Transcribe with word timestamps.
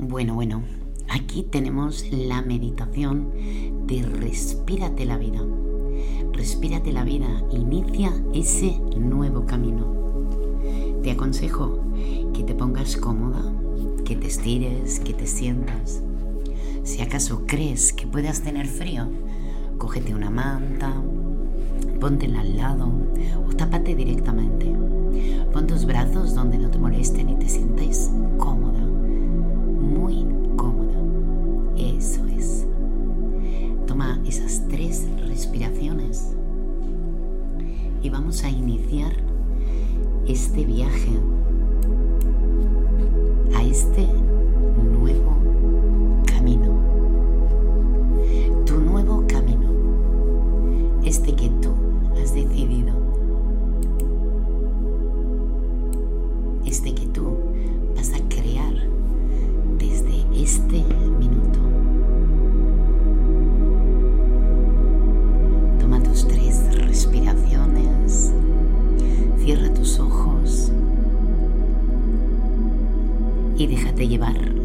Bueno, 0.00 0.34
bueno, 0.34 0.62
aquí 1.08 1.42
tenemos 1.42 2.06
la 2.12 2.40
meditación 2.40 3.32
de 3.88 4.02
Respírate 4.02 5.04
la 5.04 5.18
vida. 5.18 5.40
Respírate 6.32 6.92
la 6.92 7.02
vida, 7.02 7.26
inicia 7.50 8.12
ese 8.32 8.78
nuevo 8.96 9.44
camino. 9.44 9.88
Te 11.02 11.10
aconsejo 11.10 11.80
que 12.32 12.44
te 12.44 12.54
pongas 12.54 12.96
cómoda, 12.96 13.42
que 14.04 14.14
te 14.14 14.28
estires, 14.28 15.00
que 15.00 15.14
te 15.14 15.26
sientas. 15.26 16.00
Si 16.84 17.02
acaso 17.02 17.42
crees 17.44 17.92
que 17.92 18.06
puedas 18.06 18.42
tener 18.42 18.68
frío, 18.68 19.08
cógete 19.78 20.14
una 20.14 20.30
manta, 20.30 20.94
póntela 21.98 22.42
al 22.42 22.56
lado 22.56 22.88
o 23.48 23.52
tápate 23.52 23.96
directamente. 23.96 24.72
Pon 25.52 25.66
tus 25.66 25.86
brazos 25.86 26.36
donde 26.36 26.56
no 26.56 26.70
te 26.70 26.78
molesten 26.78 27.30
y 27.30 27.34
te 27.34 27.48
sientas 27.48 28.12
cómoda 28.38 28.87
este 40.26 40.64
viaje 40.64 41.10
y 73.98 74.06
déjate 74.06 74.08
llevar 74.08 74.57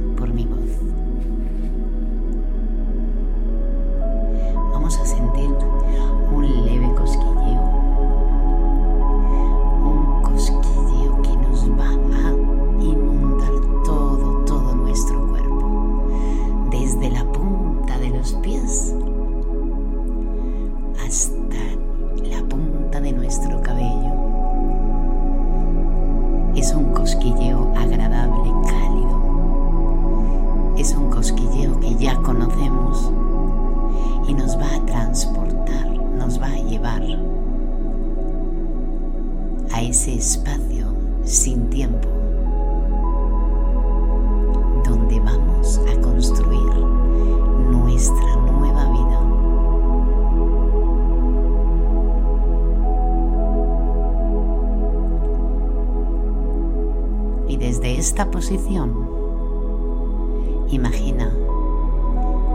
imagina, 60.70 61.28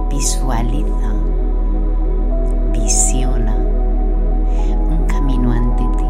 visualiza, 0.09 1.13
visiona 2.73 3.57
un 4.91 5.07
camino 5.09 5.51
ante 5.51 5.83
ti. 5.99 6.05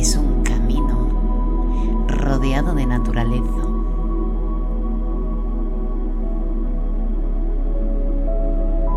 Es 0.00 0.16
un 0.16 0.42
camino 0.42 1.06
rodeado 2.08 2.74
de 2.74 2.86
naturaleza. 2.86 3.62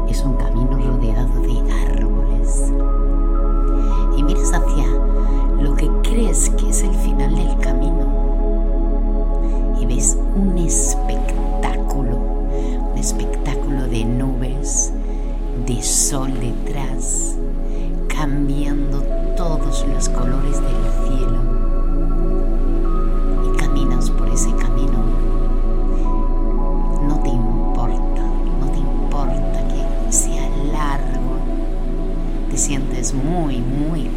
Es 0.07 0.23
un 0.23 0.35
camino 0.35 0.77
rodeado 0.77 1.41
de 1.41 1.61
árboles. 1.69 2.71
Crees 6.17 6.49
que 6.49 6.67
es 6.71 6.81
el 6.81 6.95
final 6.95 7.35
del 7.35 7.59
camino. 7.59 8.07
Y 9.79 9.85
ves 9.85 10.17
un 10.35 10.57
espectáculo, 10.57 12.17
un 12.91 12.97
espectáculo 12.97 13.87
de 13.87 14.03
nubes, 14.03 14.91
de 15.67 15.79
sol 15.83 16.33
detrás, 16.39 17.35
cambiando 18.07 19.03
todos 19.35 19.85
los 19.93 20.09
colores 20.09 20.59
del 20.59 20.81
cielo. 21.05 21.39
Y 23.45 23.57
caminas 23.57 24.09
por 24.09 24.27
ese 24.29 24.49
camino. 24.55 24.97
No 27.07 27.19
te 27.21 27.29
importa, 27.29 28.23
no 28.59 28.71
te 28.71 28.79
importa 28.79 29.67
que 29.67 30.11
sea 30.11 30.49
largo. 30.71 31.37
Te 32.49 32.57
sientes 32.57 33.13
muy, 33.13 33.59
muy 33.59 34.09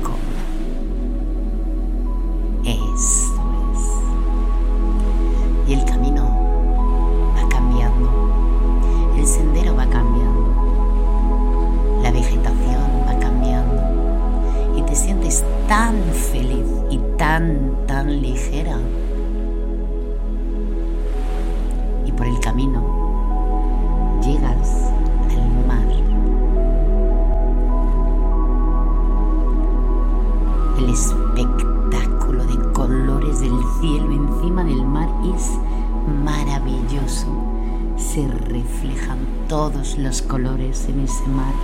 Se 38.12 38.26
reflejan 38.26 39.18
todos 39.48 39.96
los 39.96 40.20
colores 40.20 40.88
en 40.88 40.98
ese 40.98 41.24
mar. 41.28 41.54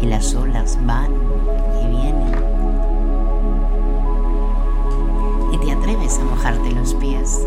Y 0.00 0.06
las 0.06 0.34
olas 0.34 0.76
van 0.84 1.12
y 1.80 1.86
vienen. 1.86 2.34
Y 5.52 5.58
te 5.58 5.70
atreves 5.70 6.18
a 6.18 6.24
mojarte 6.24 6.72
los 6.72 6.94
pies. 6.94 7.46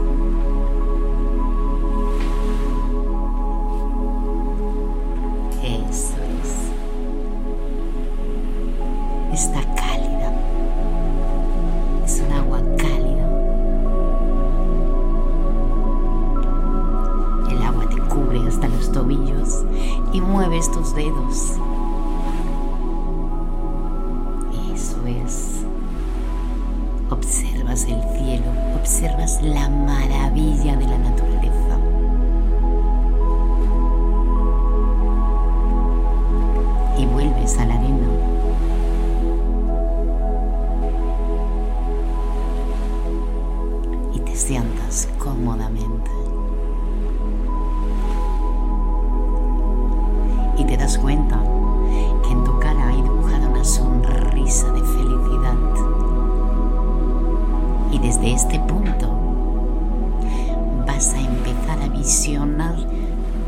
A 61.00 61.20
empezar 61.22 61.82
a 61.82 61.88
visionar 61.88 62.76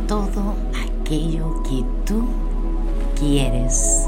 todo 0.08 0.56
aquello 0.74 1.62
que 1.64 1.84
tú 2.06 2.24
quieres. 3.20 4.08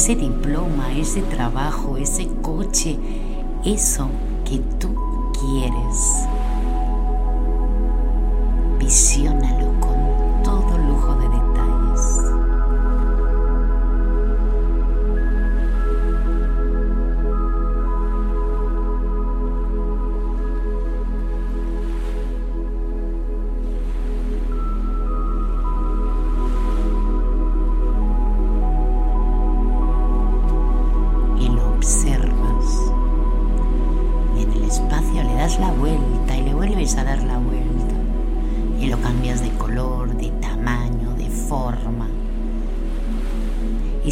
Ese 0.00 0.16
diploma, 0.16 0.94
ese 0.96 1.20
trabajo, 1.20 1.98
ese 1.98 2.26
coche, 2.40 2.98
eso 3.66 4.08
que 4.46 4.56
tú 4.78 4.96
quieres. 5.38 6.29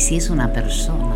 Si 0.08 0.16
es 0.16 0.30
una 0.30 0.50
persona, 0.50 1.07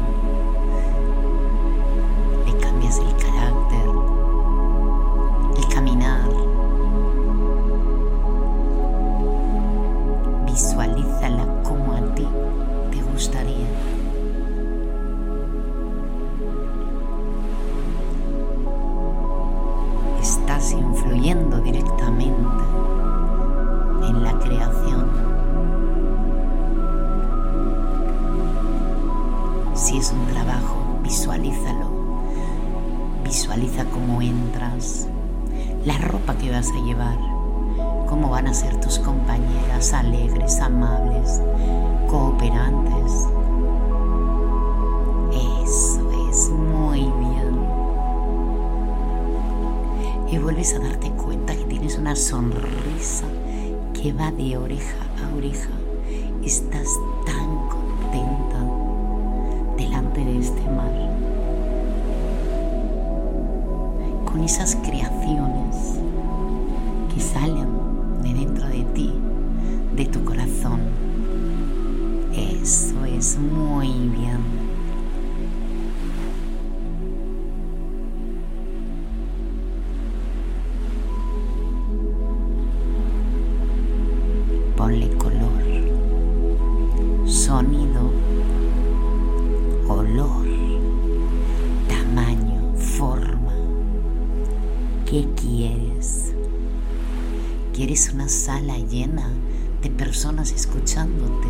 vas 36.62 36.70
a 36.70 36.84
llevar, 36.84 37.18
cómo 38.08 38.28
van 38.30 38.46
a 38.46 38.54
ser 38.54 38.80
tus 38.80 38.96
compañeras 39.00 39.92
alegres, 39.92 40.60
amables, 40.60 41.42
cooperantes. 42.08 43.26
Eso 45.64 46.28
es 46.30 46.50
muy 46.50 47.00
bien 47.00 47.58
y 50.30 50.38
vuelves 50.38 50.72
a 50.74 50.78
darte 50.78 51.10
cuenta 51.10 51.52
que 51.56 51.64
tienes 51.64 51.98
una 51.98 52.14
sonrisa 52.14 53.26
que 53.92 54.12
va 54.12 54.30
de 54.30 54.56
oreja 54.56 55.04
a 55.20 55.36
oreja. 55.36 55.70
Estás 56.44 56.86
tan 57.26 57.68
contenta 57.68 58.60
delante 59.76 60.24
de 60.24 60.38
este 60.38 60.62
mar. 60.70 60.92
Con 64.26 64.44
esas 64.44 64.76
creaciones 64.76 66.01
salen 67.22 67.68
de 68.22 68.34
dentro 68.34 68.66
de 68.68 68.84
ti, 68.94 69.12
de 69.96 70.06
tu 70.06 70.24
corazón. 70.24 70.80
Eso 72.34 73.04
es 73.04 73.38
muy 73.38 73.88
bien. 74.08 74.61
Llena 98.92 99.28
de 99.82 99.90
personas 99.90 100.52
escuchándote? 100.52 101.48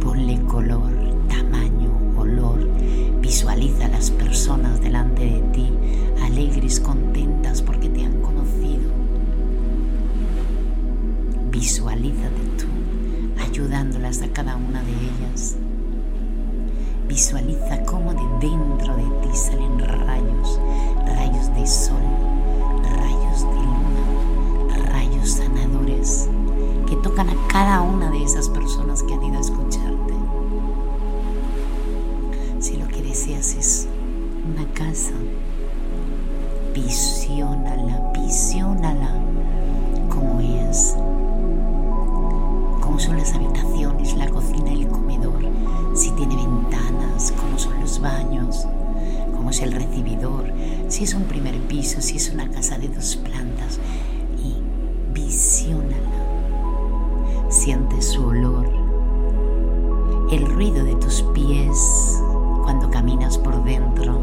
Ponle 0.00 0.40
color, 0.42 0.92
tamaño, 1.28 1.90
olor. 2.16 2.68
Visualiza 3.20 3.86
a 3.86 3.88
las 3.88 4.10
personas 4.10 4.80
delante 4.80 5.24
de 5.24 5.40
ti, 5.52 5.68
alegres, 6.22 6.78
contentas 6.78 7.62
porque 7.62 7.88
te 7.88 8.04
han 8.04 8.20
conocido 8.20 9.02
visualízate 11.62 12.42
tú 12.58 12.66
ayudándolas 13.40 14.20
a 14.22 14.28
cada 14.32 14.56
una 14.56 14.82
de 14.82 14.90
ellas. 14.90 15.56
Visualiza 17.06 17.84
cómo 17.84 18.12
de 18.12 18.48
dentro 18.48 18.96
de 18.96 19.04
ti 19.22 19.36
salen 19.36 19.78
rayos, 19.78 20.58
rayos 21.06 21.54
de 21.54 21.64
sol, 21.64 22.02
rayos 22.82 23.42
de 23.42 23.60
luna, 23.62 24.86
rayos 24.90 25.30
sanadores 25.30 26.28
a 27.28 27.48
cada 27.48 27.82
una 27.82 28.10
de 28.10 28.22
esas 28.22 28.48
personas 28.48 29.02
que 29.02 29.14
han 29.14 29.22
ido 29.22 29.36
a 29.36 29.40
escucharte. 29.40 30.14
Si 32.60 32.76
lo 32.76 32.88
que 32.88 33.02
deseas 33.02 33.54
es 33.54 33.88
una 34.44 34.66
casa, 34.72 35.12
visiónala, 36.74 38.12
visiónala 38.12 39.10
como 40.08 40.40
es 40.40 40.96
cómo 42.80 42.98
son 42.98 43.16
las 43.16 43.34
habitaciones, 43.34 44.14
la 44.16 44.28
cocina 44.28 44.72
el 44.72 44.88
comedor, 44.88 45.42
si 45.94 46.10
tiene 46.12 46.36
ventanas, 46.36 47.32
cómo 47.40 47.58
son 47.58 47.80
los 47.80 48.00
baños, 48.00 48.66
cómo 49.34 49.50
es 49.50 49.60
el 49.60 49.72
recibidor, 49.72 50.52
si 50.88 51.04
es 51.04 51.14
un 51.14 51.24
primer 51.24 51.58
piso, 51.62 52.00
si 52.00 52.16
es 52.16 52.30
una 52.30 52.50
casa 52.50 52.78
de 52.78 52.88
dos 52.88 53.16
plantas. 53.16 53.78
Y 54.42 54.56
visiónala. 55.12 55.91
Siente 57.52 58.00
su 58.00 58.24
olor, 58.24 58.66
el 60.30 60.46
ruido 60.46 60.86
de 60.86 60.94
tus 60.94 61.20
pies 61.34 62.18
cuando 62.62 62.88
caminas 62.90 63.36
por 63.36 63.62
dentro. 63.62 64.18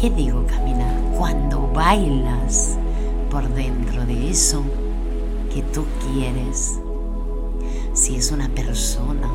¿Qué 0.00 0.08
digo 0.10 0.44
caminar? 0.46 0.94
Cuando 1.18 1.66
bailas 1.74 2.78
por 3.32 3.48
dentro 3.48 4.06
de 4.06 4.30
eso 4.30 4.62
que 5.52 5.62
tú 5.62 5.84
quieres. 6.12 6.78
Si 7.94 8.14
es 8.14 8.30
una 8.30 8.48
persona, 8.48 9.28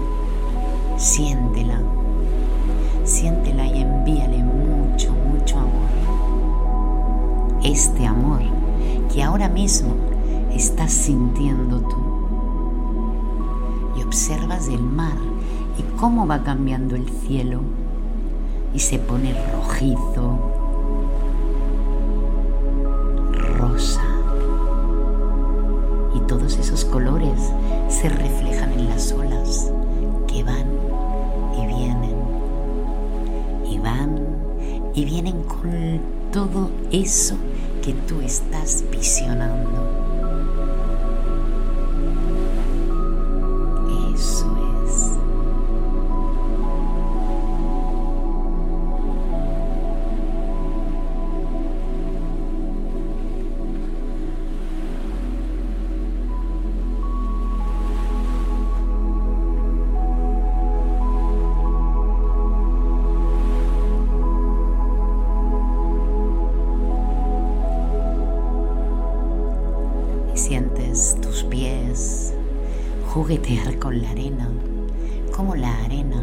siéntela, 0.96 1.82
siéntela 3.04 3.66
y 3.66 3.82
envíale 3.82 4.42
mucho, 4.42 5.12
mucho 5.12 5.60
amor. 5.60 5.90
Este 7.62 8.06
amor 8.08 8.40
que 9.14 9.22
ahora 9.22 9.50
mismo 9.50 9.96
estás 10.56 10.94
sintiendo 10.94 11.82
tú. 11.82 12.11
Observas 14.12 14.68
el 14.68 14.82
mar 14.82 15.16
y 15.78 15.84
cómo 15.98 16.28
va 16.28 16.44
cambiando 16.44 16.98
el 16.98 17.08
cielo 17.08 17.62
y 18.74 18.80
se 18.80 19.00
pone 19.00 19.34
rojizo, 19.54 20.38
rosa 23.58 24.04
y 26.14 26.20
todos 26.28 26.58
esos 26.58 26.84
colores 26.84 27.54
se 27.88 28.10
reflejan 28.10 28.74
en 28.74 28.90
las 28.90 29.14
olas 29.14 29.72
que 30.28 30.44
van 30.44 30.68
y 31.58 31.68
vienen 31.68 32.16
y 33.66 33.80
van 33.80 34.20
y 34.94 35.06
vienen 35.06 35.42
con 35.44 36.02
todo 36.34 36.70
eso 36.92 37.38
que 37.82 37.94
tú 37.94 38.20
estás 38.20 38.84
visionando. 38.92 40.01
Juguetear 73.32 73.80
con 73.80 74.02
la 74.02 74.10
arena, 74.10 74.50
como 75.34 75.56
la 75.56 75.74
arena 75.86 76.22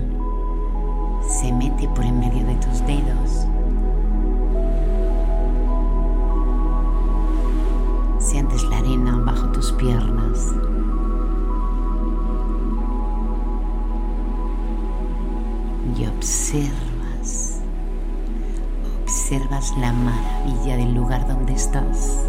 se 1.26 1.50
mete 1.50 1.88
por 1.88 2.04
en 2.04 2.20
medio 2.20 2.44
de 2.44 2.54
tus 2.56 2.86
dedos. 2.86 3.46
Sientes 8.18 8.62
la 8.64 8.76
arena 8.76 9.16
bajo 9.24 9.48
tus 9.52 9.72
piernas. 9.72 10.52
Y 15.96 16.06
observas, 16.06 17.60
observas 19.02 19.72
la 19.78 19.94
maravilla 19.94 20.76
del 20.76 20.94
lugar 20.94 21.26
donde 21.26 21.54
estás. 21.54 22.22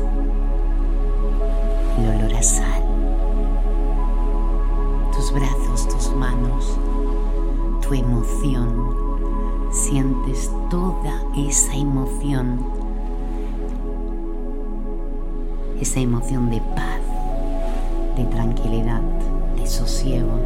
El 1.97 2.15
olor 2.15 2.33
a 2.33 2.41
sal 2.41 2.88
tus 5.19 5.33
brazos, 5.33 5.85
tus 5.89 6.15
manos, 6.15 6.77
tu 7.81 7.93
emoción. 7.93 8.95
Sientes 9.69 10.49
toda 10.69 11.21
esa 11.35 11.75
emoción, 11.75 12.65
esa 15.81 15.99
emoción 15.99 16.49
de 16.49 16.61
paz, 16.73 17.01
de 18.15 18.23
tranquilidad, 18.25 19.01
de 19.57 19.67
sosiego, 19.67 20.39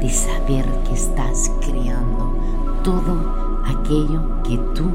de 0.00 0.10
saber 0.10 0.66
que 0.88 0.94
estás 0.94 1.52
creando 1.60 2.34
todo 2.82 3.62
aquello 3.64 4.42
que 4.42 4.58
tú 4.74 4.90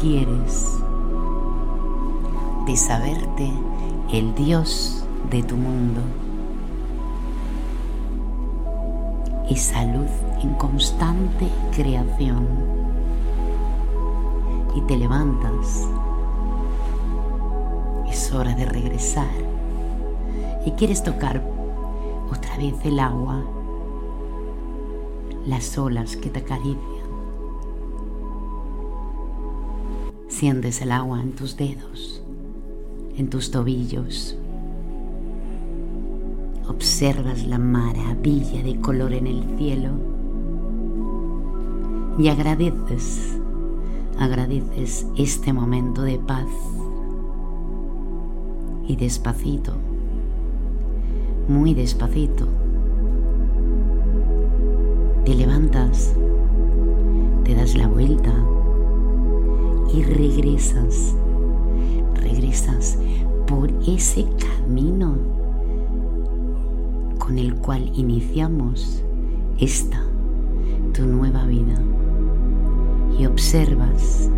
quieres, 0.00 0.78
de 2.66 2.76
saberte 2.76 3.52
el 4.12 4.32
Dios 4.36 5.04
de 5.28 5.42
tu 5.42 5.56
mundo. 5.56 6.02
Y 9.48 9.56
salud 9.56 10.06
en 10.42 10.54
constante 10.54 11.48
creación. 11.74 12.46
Y 14.74 14.80
te 14.82 14.96
levantas. 14.96 15.88
Es 18.08 18.32
hora 18.32 18.54
de 18.54 18.64
regresar. 18.64 19.30
Y 20.64 20.72
quieres 20.72 21.02
tocar 21.02 21.42
otra 22.30 22.56
vez 22.56 22.74
el 22.84 22.98
agua, 22.98 23.44
las 25.46 25.76
olas 25.76 26.16
que 26.16 26.30
te 26.30 26.40
acarician. 26.40 26.80
Sientes 30.28 30.80
el 30.80 30.90
agua 30.90 31.20
en 31.20 31.32
tus 31.32 31.56
dedos, 31.56 32.22
en 33.16 33.30
tus 33.30 33.50
tobillos, 33.50 34.36
observas 36.74 37.46
la 37.46 37.58
maravilla 37.58 38.60
de 38.64 38.80
color 38.80 39.12
en 39.12 39.28
el 39.28 39.44
cielo 39.56 39.90
y 42.18 42.26
agradeces, 42.28 43.38
agradeces 44.18 45.06
este 45.16 45.52
momento 45.52 46.02
de 46.02 46.18
paz 46.18 46.48
y 48.88 48.96
despacito, 48.96 49.72
muy 51.46 51.74
despacito, 51.74 52.48
te 55.24 55.34
levantas, 55.34 56.12
te 57.44 57.54
das 57.54 57.76
la 57.76 57.86
vuelta 57.86 58.34
y 59.94 60.02
regresas, 60.02 61.14
regresas 62.16 62.98
por 63.46 63.70
ese 63.86 64.26
camino 64.38 65.43
con 67.24 67.38
el 67.38 67.54
cual 67.54 67.90
iniciamos 67.94 69.02
esta, 69.58 70.02
tu 70.92 71.06
nueva 71.06 71.46
vida. 71.46 71.80
Y 73.18 73.24
observas, 73.24 74.28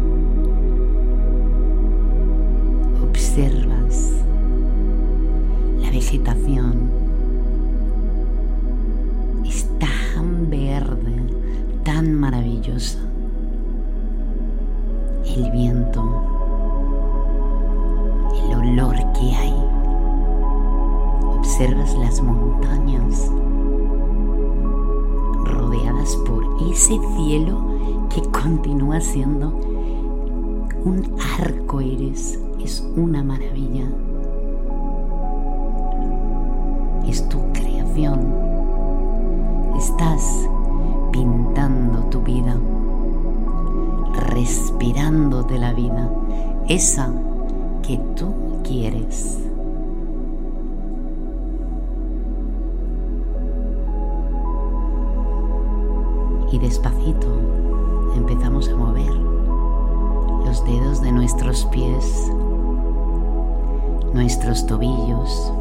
observas 3.02 4.12
la 5.80 5.90
vegetación. 5.90 6.90
Es 9.44 9.66
tan 9.80 10.48
verde, 10.48 11.16
tan 11.82 12.14
maravillosa. 12.14 12.98
El 15.24 15.50
viento, 15.50 16.04
el 18.44 18.54
olor 18.54 18.94
que 19.12 19.34
hay 19.34 19.65
observas 21.56 21.94
las 21.94 22.20
montañas 22.20 23.30
rodeadas 25.44 26.14
por 26.26 26.44
ese 26.70 27.00
cielo 27.16 27.58
que 28.14 28.20
continúa 28.30 29.00
siendo 29.00 29.58
un 30.84 31.16
arco 31.40 31.80
iris, 31.80 32.38
es 32.62 32.86
una 32.94 33.24
maravilla. 33.24 33.86
Es 37.08 37.26
tu 37.30 37.38
creación. 37.54 38.20
Estás 39.78 40.46
pintando 41.10 42.00
tu 42.10 42.20
vida, 42.20 42.54
respirándote 44.30 45.58
la 45.58 45.72
vida, 45.72 46.10
esa 46.68 47.10
que 47.82 47.96
tú 48.14 48.26
quieres. 48.62 49.45
Y 56.56 56.58
despacito 56.58 57.26
empezamos 58.16 58.66
a 58.70 58.76
mover 58.76 59.12
los 59.12 60.64
dedos 60.64 61.02
de 61.02 61.12
nuestros 61.12 61.66
pies, 61.66 62.32
nuestros 64.14 64.66
tobillos. 64.66 65.52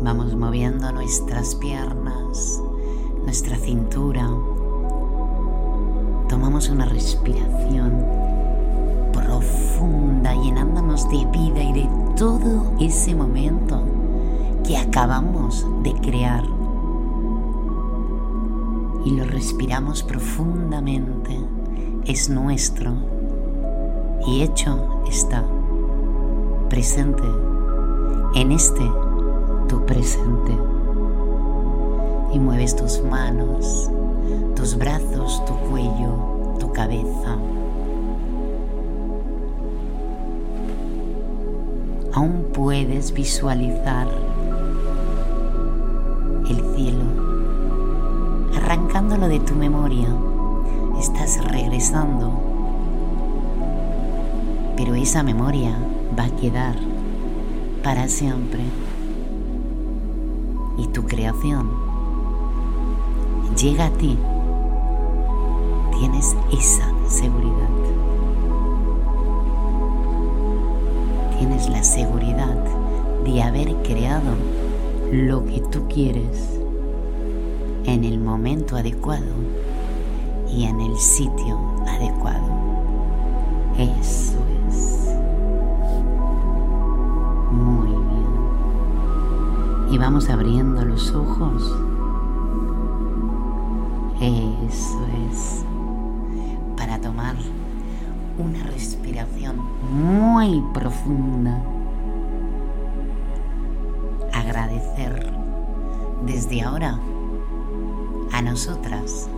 Vamos 0.00 0.36
moviendo 0.36 0.92
nuestras 0.92 1.56
piernas, 1.56 2.62
nuestra 3.24 3.56
cintura. 3.56 4.28
Tomamos 6.28 6.68
una 6.68 6.84
respiración 6.84 8.06
profunda, 9.12 10.34
llenándonos 10.34 11.10
de 11.10 11.24
vida 11.32 11.64
y 11.64 11.72
de 11.72 11.88
todo 12.16 12.74
ese 12.78 13.16
momento 13.16 13.82
que 14.64 14.76
acabamos 14.76 15.66
de 15.82 15.92
crear 15.94 16.61
y 19.04 19.10
lo 19.10 19.24
respiramos 19.24 20.02
profundamente. 20.02 21.38
Es 22.04 22.28
nuestro 22.28 22.92
y 24.26 24.42
hecho 24.42 25.02
está 25.08 25.44
presente 26.68 27.22
en 28.34 28.52
este 28.52 28.82
tu 29.68 29.84
presente. 29.86 30.52
Y 32.32 32.38
mueves 32.38 32.74
tus 32.74 33.02
manos, 33.02 33.90
tus 34.56 34.76
brazos, 34.76 35.44
tu 35.44 35.54
cuello, 35.70 36.56
tu 36.58 36.72
cabeza. 36.72 37.36
Aún 42.14 42.46
puedes 42.52 43.12
visualizar 43.12 44.08
el 46.48 46.74
cielo 46.74 47.31
arrancándolo 48.72 49.28
de 49.28 49.38
tu 49.38 49.54
memoria. 49.54 50.08
Estás 50.98 51.44
regresando. 51.44 52.32
Pero 54.78 54.94
esa 54.94 55.22
memoria 55.22 55.76
va 56.18 56.24
a 56.24 56.30
quedar 56.30 56.74
para 57.82 58.08
siempre. 58.08 58.62
Y 60.78 60.86
tu 60.86 61.04
creación 61.04 61.68
llega 63.60 63.86
a 63.86 63.90
ti. 63.90 64.18
tienes 65.98 66.34
esa 66.50 66.90
seguridad. 67.06 67.68
Tienes 71.38 71.68
la 71.68 71.82
seguridad 71.84 72.56
de 73.24 73.42
haber 73.42 73.76
creado 73.82 74.34
lo 75.12 75.44
que 75.44 75.60
tú 75.60 75.86
quieres 75.88 76.61
en 77.84 78.04
el 78.04 78.18
momento 78.18 78.76
adecuado 78.76 79.34
y 80.50 80.64
en 80.64 80.80
el 80.80 80.96
sitio 80.98 81.58
adecuado. 81.86 82.46
Eso 83.78 84.38
es. 84.68 85.16
Muy 87.50 87.88
bien. 87.88 88.36
Y 89.90 89.98
vamos 89.98 90.28
abriendo 90.28 90.84
los 90.84 91.12
ojos. 91.14 91.74
Eso 94.20 95.06
es. 95.30 95.64
Para 96.76 97.00
tomar 97.00 97.34
una 98.38 98.62
respiración 98.64 99.56
muy 99.92 100.62
profunda. 100.72 101.60
Agradecer 104.32 105.32
desde 106.24 106.62
ahora 106.62 106.98
nosotras 108.44 109.28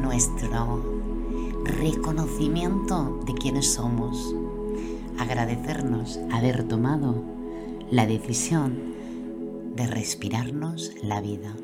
nuestro 0.00 0.82
reconocimiento 1.64 3.20
de 3.26 3.34
quienes 3.34 3.72
somos, 3.72 4.34
agradecernos 5.18 6.18
haber 6.32 6.64
tomado 6.64 7.22
la 7.90 8.06
decisión 8.06 8.94
de 9.74 9.86
respirarnos 9.86 10.92
la 11.02 11.20
vida. 11.20 11.54